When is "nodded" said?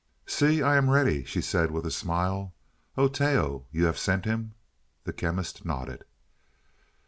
5.63-6.05